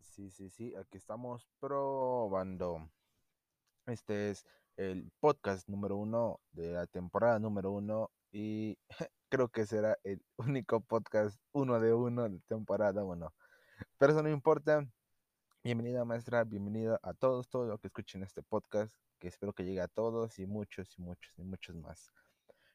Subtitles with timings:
[0.00, 2.88] Sí, sí, sí, aquí estamos probando.
[3.86, 8.78] Este es el podcast número uno de la temporada número uno y
[9.28, 13.34] creo que será el único podcast uno de uno de temporada uno.
[13.98, 14.86] Pero eso no importa.
[15.64, 19.80] Bienvenida maestra, bienvenida a todos, todos los que escuchen este podcast, que espero que llegue
[19.80, 22.12] a todos y muchos y muchos y muchos más.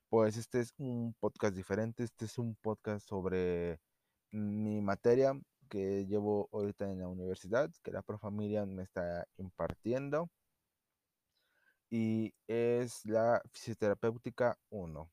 [0.10, 3.80] Pues este es un podcast diferente, este es un podcast sobre
[4.32, 5.34] mi materia
[5.68, 10.30] que llevo ahorita en la universidad, que la Profamilia me está impartiendo.
[11.90, 15.10] Y es la fisioterapéutica 1.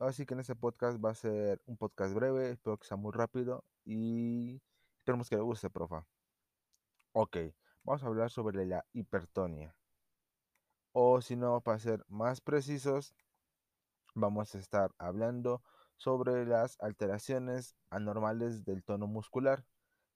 [0.00, 3.12] así que en este podcast va a ser un podcast breve, espero que sea muy
[3.12, 4.60] rápido y
[4.98, 6.06] esperemos que le guste, profa.
[7.12, 7.36] Ok,
[7.84, 9.74] vamos a hablar sobre la hipertonia.
[10.92, 13.14] O si no, para ser más precisos,
[14.14, 15.62] vamos a estar hablando
[15.98, 19.64] sobre las alteraciones anormales del tono muscular,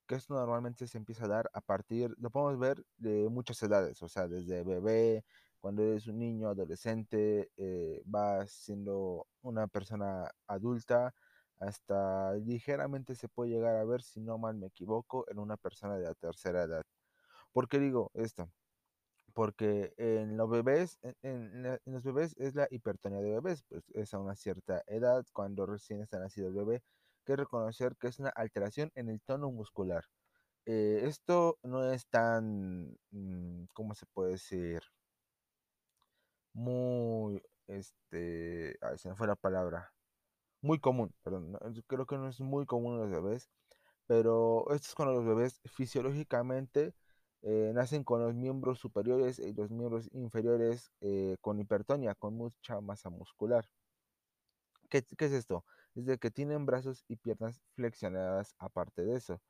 [0.06, 4.02] que esto normalmente se empieza a dar a partir, lo podemos ver de muchas edades,
[4.02, 5.24] o sea, desde bebé,
[5.60, 11.14] cuando eres un niño, adolescente, eh, vas siendo una persona adulta,
[11.60, 15.96] hasta ligeramente se puede llegar a ver, si no mal me equivoco, en una persona
[15.98, 16.84] de la tercera edad.
[17.52, 18.50] ¿Por qué digo esto?
[19.34, 24.18] Porque en los bebés, en, los bebés es la hipertonía de bebés, pues es a
[24.18, 26.82] una cierta edad, cuando recién está nacido el bebé,
[27.24, 30.04] que reconocer que es una alteración en el tono muscular.
[30.66, 34.82] Eh, esto no es tan, mm, ¿cómo se puede decir?
[36.54, 39.92] Muy, este, ay, se me fue la palabra,
[40.62, 43.50] muy común, perdón, creo que no es muy común en los bebés,
[44.06, 46.94] pero esto es cuando los bebés fisiológicamente
[47.42, 52.80] eh, nacen con los miembros superiores y los miembros inferiores eh, con hipertonia, con mucha
[52.80, 53.68] masa muscular.
[54.88, 55.64] ¿Qué, ¿Qué, es esto?
[55.94, 59.40] Es de que tienen brazos y piernas flexionadas aparte de eso.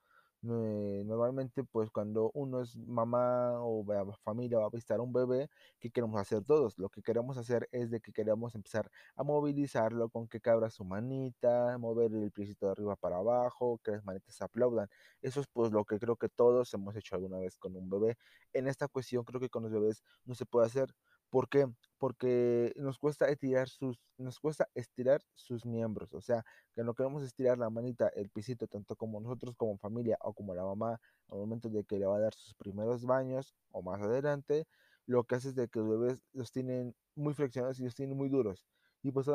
[0.45, 3.85] Eh, normalmente pues cuando uno es mamá o
[4.25, 5.49] familia va a visitar un bebé,
[5.79, 6.79] ¿qué queremos hacer todos?
[6.79, 10.85] Lo que queremos hacer es de que queremos empezar a movilizarlo con que cabra su
[10.85, 14.89] manita, mover el piecito de arriba para abajo, que las manitas aplaudan.
[15.21, 18.17] Eso es pues lo que creo que todos hemos hecho alguna vez con un bebé.
[18.53, 20.93] En esta cuestión creo que con los bebés no se puede hacer.
[21.33, 21.67] ¿Por qué?
[21.97, 26.13] Porque nos cuesta estirar sus, nos cuesta estirar sus miembros.
[26.13, 26.45] O sea,
[26.75, 30.55] que no queremos estirar la manita, el pisito, tanto como nosotros como familia o como
[30.55, 31.01] la mamá
[31.31, 34.67] al momento de que le va a dar sus primeros baños o más adelante,
[35.07, 38.19] lo que hace es de que los bebés los tienen muy flexionados y los tienen
[38.19, 38.67] muy duros.
[39.03, 39.27] Y pues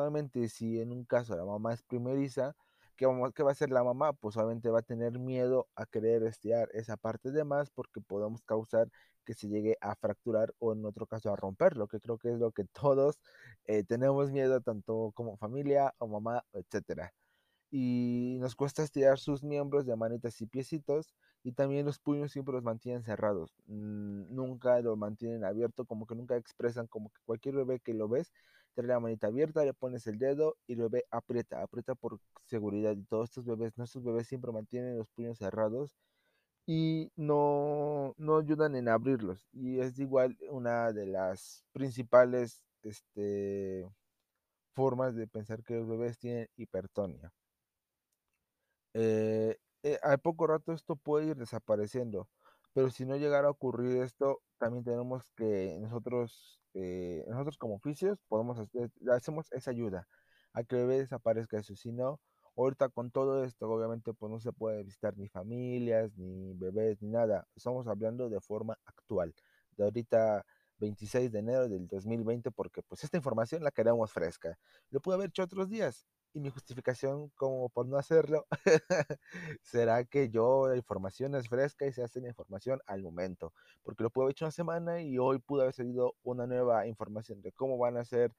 [0.49, 2.55] si en un caso la mamá es primeriza,
[2.97, 4.13] ¿Qué, va a hacer la mamá?
[4.13, 8.43] Pues obviamente va a tener miedo a querer estirar esa parte de más porque podemos
[8.43, 8.89] causar
[9.25, 12.39] que se llegue a fracturar o en otro caso a romperlo, que creo que es
[12.39, 13.19] lo que todos
[13.65, 17.13] eh, tenemos miedo, tanto como familia o mamá, etcétera
[17.69, 21.13] y nos cuesta estirar sus miembros de manitas y piecitos
[21.43, 26.35] y también los puños siempre los mantienen cerrados, nunca lo mantienen abierto, como que nunca
[26.37, 28.33] expresan, como que cualquier bebé que lo ves,
[28.77, 32.93] trae la manita abierta, le pones el dedo y el bebé aprieta, aprieta por seguridad
[32.95, 35.95] y todos estos bebés, nuestros bebés siempre mantienen los puños cerrados
[36.67, 43.87] y no, no ayudan en abrirlos y es igual una de las principales este,
[44.75, 47.31] formas de pensar que los bebés tienen hipertonia.
[48.93, 52.27] Eh, eh, a poco rato esto puede ir desapareciendo,
[52.77, 58.19] pero si no llegara a ocurrir esto, también tenemos que nosotros, eh, nosotros como oficios,
[58.27, 60.07] podemos hacer, hacemos esa ayuda
[60.53, 61.75] a que el bebé desaparezca eso.
[61.75, 62.19] Si no,
[62.55, 67.09] ahorita con todo esto, obviamente, pues no se puede visitar ni familias, ni bebés, ni
[67.09, 67.47] nada.
[67.55, 69.33] Estamos hablando de forma actual,
[69.75, 70.45] de ahorita
[70.77, 74.55] 26 de enero del 2020, porque pues esta información la queremos fresca.
[74.91, 76.05] Lo pude haber hecho otros días,
[76.37, 78.45] y mi justificación como por no hacerlo
[79.63, 83.53] será que yo la información es fresca y se hace la información al momento,
[83.83, 87.41] porque lo pude haber hecho una semana y hoy pudo haber salido una nueva información
[87.41, 88.33] de cómo van a ser,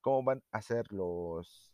[0.00, 1.72] cómo van a ser los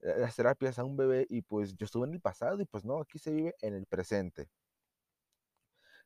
[0.00, 2.84] eh, las terapias a un bebé y pues yo estuve en el pasado y pues
[2.84, 4.48] no, aquí se vive en el presente.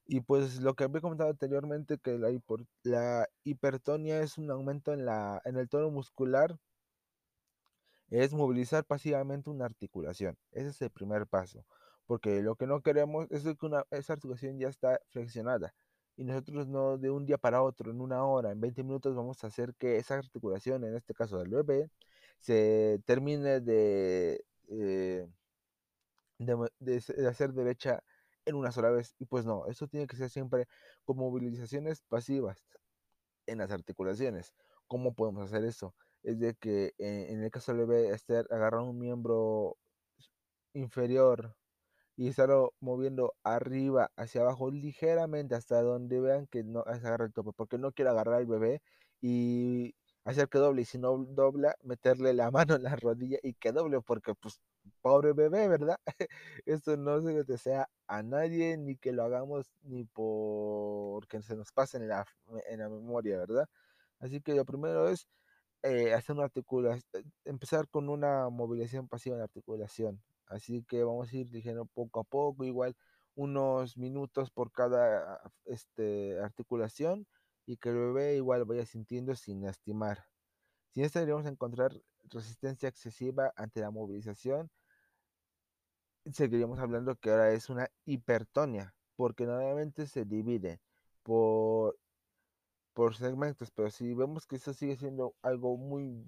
[0.09, 2.31] Y pues lo que había comentado anteriormente, que la,
[2.85, 6.57] la hipertonia es un aumento en, la, en el tono muscular
[8.11, 10.37] es movilizar pasivamente una articulación.
[10.53, 11.65] Ese es el primer paso,
[12.07, 15.75] porque lo que no queremos es que una, esa articulación ya está flexionada
[16.17, 19.43] y nosotros no de un día para otro, en una hora, en 20 minutos vamos
[19.45, 21.91] a hacer que esa articulación, en este caso del bebé,
[22.41, 25.29] se termine de, eh,
[26.39, 28.03] de, hacer derecha
[28.47, 29.15] en una sola vez.
[29.19, 30.67] Y pues no, eso tiene que ser siempre
[31.05, 32.65] con movilizaciones pasivas
[33.47, 34.55] en las articulaciones.
[34.89, 35.95] ¿Cómo podemos hacer eso?
[36.27, 39.79] Es de que eh, en el caso del bebé estar agarrando un miembro
[40.75, 41.57] inferior
[42.17, 47.33] y estarlo moviendo arriba hacia abajo ligeramente hasta donde vean que no se agarra el
[47.33, 48.83] tope, porque no quiero agarrar al bebé
[49.21, 49.95] y
[50.25, 53.73] hacer que doble y si no dobla, meterle la mano en la rodilla y que
[53.73, 54.61] doble, porque pues
[55.03, 55.99] pobre bebé, ¿verdad?
[56.67, 61.73] Esto no se le desea a nadie ni que lo hagamos ni porque se nos
[61.73, 62.27] pase en la,
[62.69, 63.69] en la memoria, ¿verdad?
[64.21, 65.29] Así que lo primero es
[65.83, 70.23] eh, hacer una articulación, eh, empezar con una movilización pasiva en la articulación.
[70.47, 72.97] Así que vamos a ir diciendo poco a poco, igual
[73.35, 77.27] unos minutos por cada este, articulación
[77.67, 80.27] y que el bebé igual vaya sintiendo sin lastimar.
[80.95, 81.93] Sin esto deberíamos encontrar
[82.31, 84.71] resistencia excesiva ante la movilización.
[86.33, 90.81] Seguiríamos hablando que ahora es una hipertonia, porque normalmente se divide
[91.23, 91.99] por,
[92.97, 96.27] por segmentos, pero si vemos que eso sigue siendo algo muy,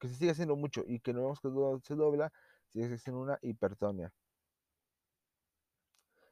[0.00, 1.48] que se sigue haciendo mucho y que no vemos que
[1.86, 2.32] se dobla,
[2.72, 4.12] sigue siendo una hipertonia.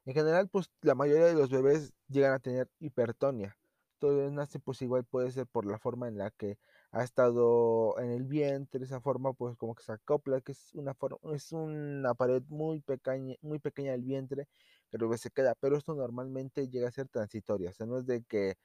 [0.05, 3.57] En general, pues la mayoría de los bebés llegan a tener hipertonia.
[4.01, 6.59] Todo nace pues igual puede ser por la forma en la que
[6.91, 10.95] ha estado en el vientre, esa forma pues como que se acopla, que es una
[10.95, 14.49] forma, es una pared muy pequeña, muy pequeña del vientre,
[14.91, 18.07] que el se queda, pero esto normalmente llega a ser transitorio, o sea, no es
[18.07, 18.57] de que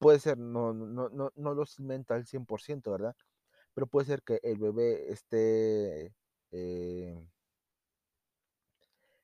[0.00, 3.14] puede ser, no, no, no, no lo cimenta al 100%, ¿verdad?
[3.74, 6.14] Pero puede ser que el bebé esté
[6.52, 7.28] eh,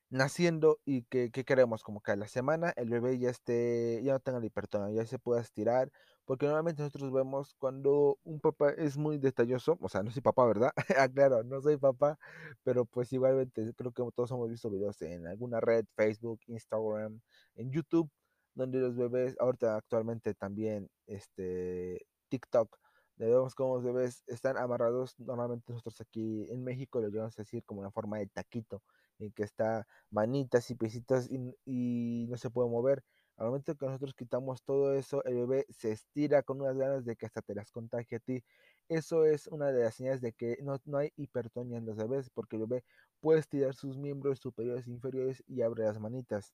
[0.09, 4.19] naciendo y que, queremos como que a la semana el bebé ya esté, ya no
[4.19, 5.91] tenga la ya se pueda estirar,
[6.25, 10.45] porque normalmente nosotros vemos cuando un papá es muy detalloso, o sea, no soy papá,
[10.45, 10.71] ¿verdad?
[10.97, 12.17] ah, claro, no soy papá,
[12.63, 17.19] pero pues igualmente creo que todos hemos visto videos en alguna red, Facebook, Instagram,
[17.55, 18.09] en YouTube,
[18.57, 22.77] donde los bebés, ahorita actualmente también, este, TikTok,
[23.17, 27.63] vemos cómo los bebés están amarrados, normalmente nosotros aquí en México lo llevamos a decir
[27.65, 28.81] como una forma de taquito,
[29.19, 33.03] en que está manitas y piecitas y, no se puede mover.
[33.37, 37.15] Al momento que nosotros quitamos todo eso, el bebé se estira con unas ganas de
[37.15, 38.43] que hasta te las contagie a ti.
[38.89, 42.31] Eso es una de las señales de que no, no hay hipertonia en los bebés,
[42.31, 42.83] porque el bebé
[43.19, 46.53] puede estirar sus miembros superiores e inferiores y abre las manitas.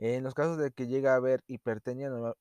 [0.00, 2.34] En los casos de que llega a haber hipertonia,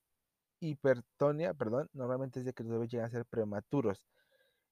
[1.53, 4.01] perdón, normalmente es de que los bebés llegan a ser prematuros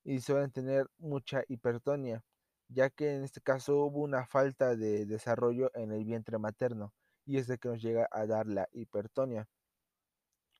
[0.03, 2.23] y suelen tener mucha hipertonia
[2.69, 6.93] ya que en este caso hubo una falta de desarrollo en el vientre materno
[7.25, 9.47] y es de que nos llega a dar la hipertonia.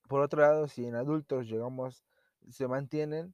[0.07, 2.03] Por otro lado, si en adultos llegamos,
[2.49, 3.33] se mantienen,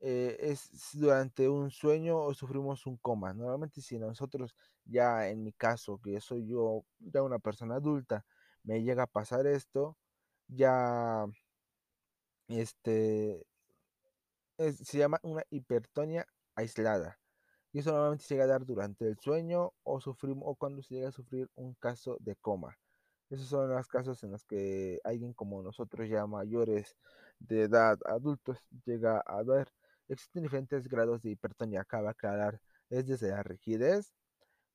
[0.00, 3.32] eh, es durante un sueño o sufrimos un coma.
[3.34, 4.54] Normalmente si nosotros
[4.84, 8.24] ya en mi caso, que soy yo ya una persona adulta,
[8.64, 9.96] me llega a pasar esto,
[10.48, 11.26] ya
[12.48, 13.46] este
[14.58, 17.18] se llama una hipertonia aislada.
[17.72, 20.94] Y eso normalmente se llega a dar durante el sueño o, sufrimos, o cuando se
[20.94, 22.78] llega a sufrir un caso de coma.
[23.30, 26.96] Esos son los casos en los que alguien como nosotros ya mayores
[27.40, 29.72] de edad, adultos, llega a ver.
[30.08, 32.60] Existen diferentes grados de hipertonía, acaba de aclarar.
[32.90, 34.14] Es desde la rigidez,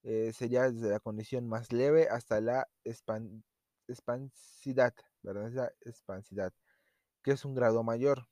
[0.03, 2.67] eh, sería desde la condición más leve hasta la
[3.87, 5.51] expansidad, ¿verdad?
[5.51, 6.53] la expansidad,
[7.23, 8.27] que es un grado mayor.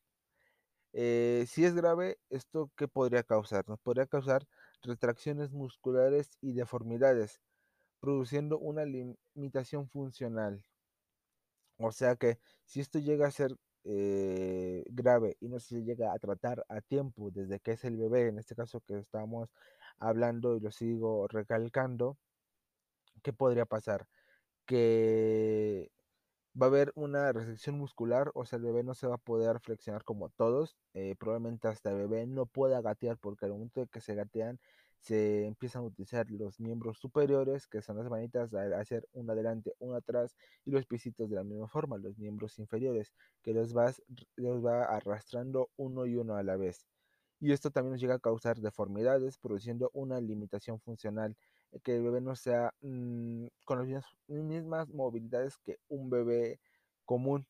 [0.93, 3.67] Eh, si es grave, ¿esto qué podría causar?
[3.67, 4.47] Nos podría causar
[4.81, 7.41] retracciones musculares y deformidades,
[7.99, 10.65] produciendo una limitación funcional.
[11.77, 13.55] O sea que si esto llega a ser
[13.89, 18.27] eh, grave y no se llega a tratar a tiempo desde que es el bebé,
[18.27, 19.49] en este caso que estamos
[19.97, 22.17] hablando y lo sigo recalcando,
[23.23, 24.07] ¿qué podría pasar?
[24.65, 25.91] Que
[26.61, 29.59] va a haber una restricción muscular, o sea, el bebé no se va a poder
[29.61, 30.77] flexionar como todos.
[30.93, 34.59] Eh, probablemente hasta el bebé no pueda gatear porque al momento de que se gatean
[34.99, 39.73] se empiezan a utilizar los miembros superiores, que son las manitas, a hacer una adelante,
[39.79, 40.35] una atrás,
[40.65, 43.13] y los piecitos de la misma forma, los miembros inferiores,
[43.43, 44.01] que los, vas,
[44.35, 46.85] los va arrastrando uno y uno a la vez.
[47.39, 51.35] Y esto también nos llega a causar deformidades, produciendo una limitación funcional
[51.83, 56.59] que el bebé no sea mm, con las mismas, movilidades que un bebé
[57.05, 57.45] común.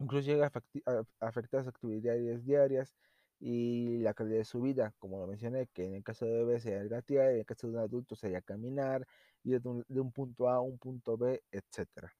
[0.00, 0.46] Incluso llega
[0.86, 2.94] a, afectar sus actividades diarias
[3.40, 6.60] y la calidad de su vida, como lo mencioné, que en el caso de bebé
[6.60, 9.06] sería el gatear, en el caso de un adulto sería caminar,
[9.44, 12.12] ir de un, de un punto A a un punto B, etcétera.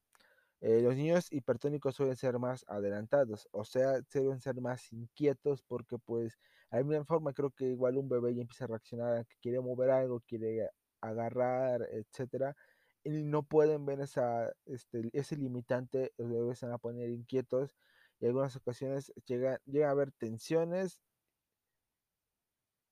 [0.60, 5.98] Eh, los niños hipertónicos suelen ser más adelantados, o sea, suelen ser más inquietos porque
[5.98, 6.36] pues
[6.70, 9.60] a la misma forma creo que igual un bebé ya empieza a reaccionar, que quiere
[9.60, 10.68] mover algo, quiere
[11.00, 12.56] agarrar, etcétera,
[13.04, 17.76] y no pueden ver esa, este, ese limitante, los bebés se van a poner inquietos
[18.18, 21.00] y en algunas ocasiones llega, llega a haber tensiones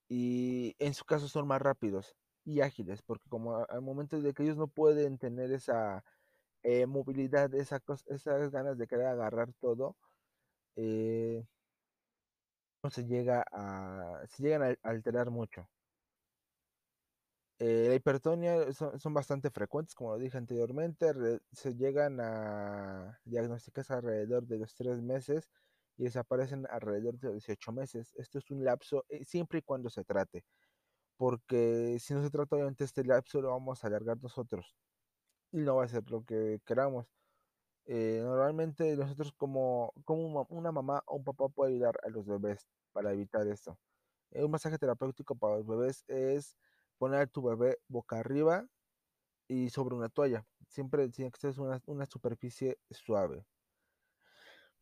[0.08, 2.16] y en su caso son más rápidos.
[2.44, 6.04] y ágiles, porque como al momento de que ellos no pueden tener esa
[6.62, 9.96] eh, movilidad, esa esas ganas de querer agarrar todo,
[10.76, 11.44] eh,
[12.82, 15.68] no se llega a, se llegan a alterar mucho.
[17.58, 23.84] Eh, la hipertonia son, son, bastante frecuentes, como lo dije anteriormente, se llegan a diagnosticar
[23.90, 25.48] alrededor de los tres meses
[25.96, 28.12] y desaparecen alrededor de 18 meses.
[28.16, 30.44] Esto es un lapso eh, siempre y cuando se trate,
[31.16, 34.76] porque si no se trata obviamente este lapso lo vamos a alargar nosotros
[35.52, 37.06] y no va a ser lo que queramos.
[37.86, 42.68] Eh, normalmente nosotros como, como una mamá o un papá puede ayudar a los bebés
[42.92, 43.78] para evitar esto.
[44.32, 46.56] Eh, un masaje terapéutico para los bebés es
[46.98, 48.66] poner a tu bebé boca arriba
[49.48, 50.46] y sobre una toalla.
[50.68, 53.46] Siempre tiene que ser una, una superficie suave.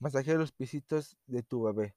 [0.04, 1.96] Masajear los pisitos de tu bebé.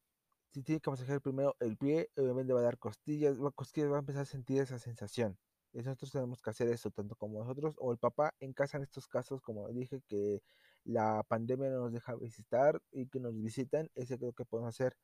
[0.54, 3.98] Si tiene que masajear primero el pie, le va a dar costillas, va, costillas, va
[3.98, 5.38] a empezar a sentir esa sensación.
[5.74, 8.84] Y nosotros tenemos que hacer eso, tanto como nosotros o el papá en casa en
[8.84, 10.42] estos casos, como dije, que
[10.86, 14.96] la pandemia no nos deja visitar y que nos visitan, ese creo que podemos hacer.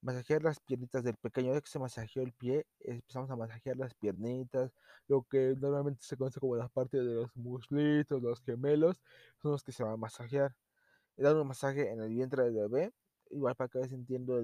[0.00, 3.92] Masajear las piernitas del pequeño, ya que se masajeó el pie, empezamos a masajear las
[3.94, 4.72] piernitas,
[5.08, 9.02] lo que normalmente se conoce como la parte de los muslitos, los gemelos,
[9.42, 10.54] son los que se van a masajear.
[11.16, 12.92] Dar un masaje en el vientre del bebé,
[13.30, 14.40] igual para que vaya sintiendo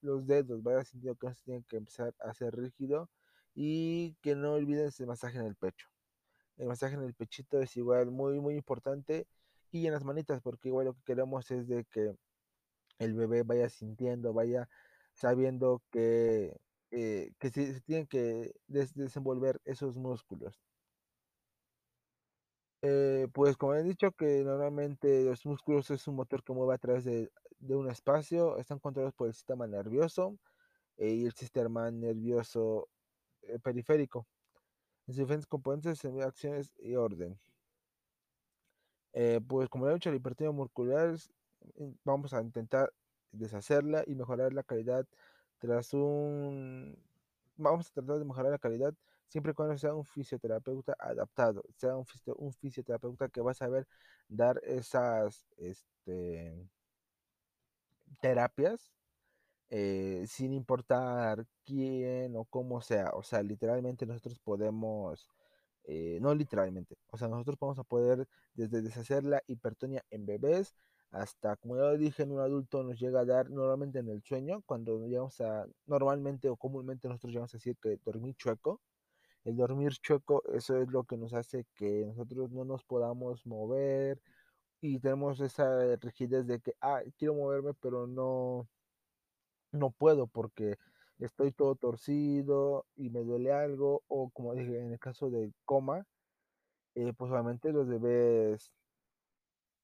[0.00, 3.10] los dedos, vaya sintiendo que no se tiene que empezar a hacer rígido
[3.54, 5.88] y que no olviden ese masaje en el pecho.
[6.56, 9.26] El masaje en el pechito es igual muy muy importante
[9.70, 12.14] y en las manitas porque igual lo que queremos es de que
[12.98, 14.68] el bebé vaya sintiendo, vaya
[15.12, 16.56] sabiendo que,
[16.90, 20.65] eh, que se, tienen que des desenvolver esos músculos.
[22.88, 26.78] Eh, pues como he dicho que normalmente los músculos es un motor que mueve a
[26.78, 30.38] través de, de un espacio, están controlados por el sistema nervioso
[30.96, 32.88] eh, y el sistema nervioso
[33.42, 34.28] eh, periférico.
[35.08, 37.36] En sus diferentes componentes, acciones y orden.
[39.12, 41.16] Eh, pues como he dicho, la hipertensión muscular
[41.76, 42.92] mm, vamos a intentar
[43.32, 45.06] deshacerla y mejorar la calidad
[45.58, 46.96] tras un...
[47.56, 48.94] Vamos a tratar de mejorar la calidad
[49.28, 52.06] siempre y cuando sea un fisioterapeuta adaptado, sea un,
[52.38, 53.86] un fisioterapeuta que va a saber
[54.28, 56.68] dar esas este,
[58.20, 58.92] terapias
[59.70, 63.10] eh, sin importar quién o cómo sea.
[63.14, 65.28] O sea, literalmente nosotros podemos,
[65.84, 70.76] eh, no literalmente, o sea, nosotros vamos a poder desde deshacer la hipertonia en bebés
[71.10, 74.62] hasta, como ya dije, en un adulto nos llega a dar normalmente en el sueño,
[74.66, 78.80] cuando llegamos a, normalmente o comúnmente nosotros llegamos a decir que dormir chueco.
[79.46, 84.20] El dormir chueco, eso es lo que nos hace que nosotros no nos podamos mover
[84.80, 88.68] y tenemos esa rigidez de que, ah, quiero moverme, pero no,
[89.72, 90.76] no puedo porque
[91.18, 96.06] estoy todo torcido y me duele algo, o como dije, en el caso de coma,
[96.94, 98.72] eh, pues obviamente los bebés,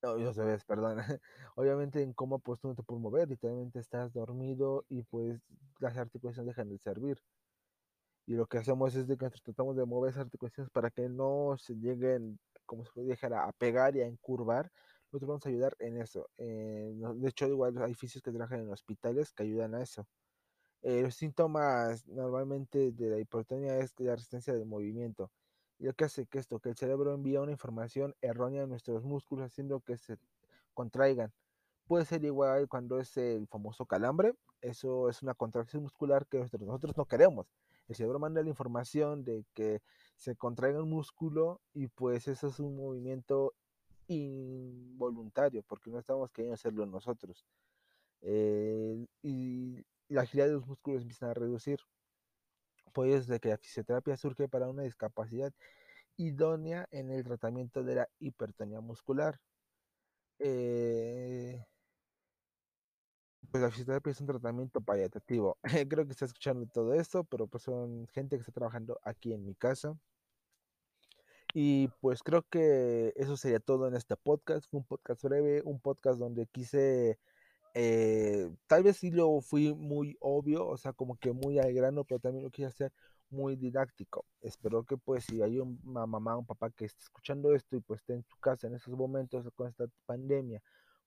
[0.02, 0.98] no, los bebés, perdón,
[1.56, 5.40] obviamente en coma pues tú no te puedes mover, literalmente estás dormido y pues
[5.78, 7.22] las articulaciones dejan de servir.
[8.26, 11.56] Y lo que hacemos es de que tratamos de mover esas articulaciones para que no
[11.58, 14.70] se lleguen, como se puede dejar, a pegar y a encurvar,
[15.12, 16.30] nosotros vamos a ayudar en eso.
[16.38, 20.06] Eh, de hecho, igual hay fisios que trabajan en hospitales que ayudan a eso.
[20.82, 25.30] Eh, los síntomas normalmente de la hipotonia es la resistencia del movimiento.
[25.78, 29.04] Y lo que hace que esto, que el cerebro envía una información errónea a nuestros
[29.04, 30.16] músculos haciendo que se
[30.74, 31.32] contraigan.
[31.86, 34.34] Puede ser igual cuando es el famoso calambre.
[34.62, 37.46] Eso es una contracción muscular que nosotros no queremos.
[37.92, 39.82] El cerebro manda la información de que
[40.16, 43.52] se contraiga un músculo y pues eso es un movimiento
[44.06, 47.44] involuntario, porque no estamos queriendo hacerlo nosotros.
[48.22, 51.80] Eh, y la agilidad de los músculos empieza a reducir.
[52.94, 55.52] Pues de que la fisioterapia surge para una discapacidad
[56.16, 59.38] idónea en el tratamiento de la hipertonía muscular.
[60.38, 61.62] Eh,
[63.52, 65.58] pues la fisioterapia es un tratamiento paliativo.
[65.88, 69.44] Creo que está escuchando todo esto, pero pues son gente que está trabajando aquí en
[69.44, 69.96] mi casa.
[71.54, 74.66] Y pues creo que eso sería todo en este podcast.
[74.70, 77.18] Fue un podcast breve, un podcast donde quise,
[77.74, 82.04] eh, tal vez sí lo fui muy obvio, o sea, como que muy al grano,
[82.04, 82.92] pero también lo quise hacer
[83.28, 84.24] muy didáctico.
[84.40, 88.00] Espero que pues si hay una mamá, un papá que esté escuchando esto y pues
[88.00, 90.62] esté en su casa en esos momentos con esta pandemia,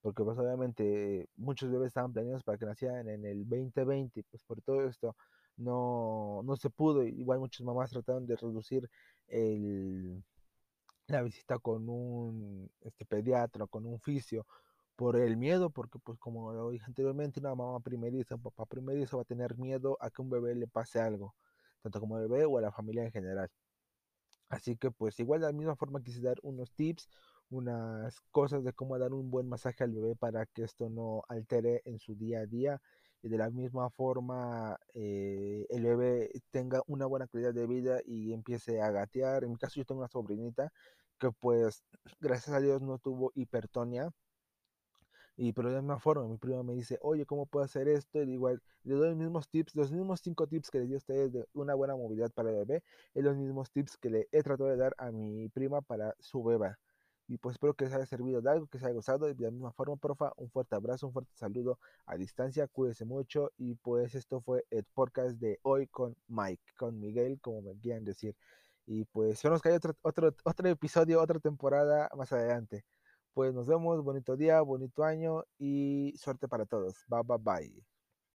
[0.06, 4.62] porque pues obviamente muchos bebés estaban planeados para que nacieran en el 2020, pues por
[4.62, 5.16] todo esto
[5.58, 7.02] no, no se pudo.
[7.04, 8.88] Igual muchas mamás trataron de reducir
[9.28, 10.24] el
[11.08, 14.46] la visita con un este, pediatra, con un fisio,
[14.96, 19.18] por el miedo, porque pues como lo dije anteriormente, una mamá primeriza, un papá primerizo
[19.18, 21.36] va a tener miedo a que un bebé le pase algo.
[21.82, 23.50] tanto como al bebé o a la familia en general.
[24.50, 27.10] Así que pues igual de la misma forma quise dar unos tips,
[27.50, 31.82] unas cosas de cómo dar un buen masaje al bebé para que esto no altere
[31.86, 32.82] en su día a día
[33.22, 38.34] y de la misma forma eh, el bebé tenga una buena calidad de vida y
[38.34, 39.44] empiece a gatear.
[39.44, 40.72] En mi caso yo tengo una sobrinita
[41.20, 41.84] que pues
[42.20, 44.12] gracias a Dios no tuvo hipertonia.
[45.38, 48.22] Y pero de la misma forma, mi prima me dice, oye, ¿cómo puedo hacer esto?
[48.24, 50.98] Y igual le doy los mismos tips, los mismos cinco tips que le di a
[50.98, 52.84] ustedes de una buena movilidad para el bebé,
[53.14, 56.44] y los mismos tips que le he tratado de dar a mi prima para su
[56.44, 56.80] beba.
[57.28, 59.30] Y pues espero que les haya servido de algo, que se haya gustado.
[59.30, 62.68] Y de la misma forma, porfa, un fuerte abrazo, un fuerte saludo a distancia.
[62.68, 63.52] Cuídense mucho.
[63.58, 68.04] Y pues esto fue el podcast de hoy con Mike, con Miguel, como me quieran
[68.06, 68.36] decir.
[68.86, 72.86] Y pues esperamos que haya otro, otro, otro episodio, otra temporada más adelante.
[73.34, 76.96] Pues nos vemos, bonito día, bonito año y suerte para todos.
[77.08, 77.95] Bye bye bye.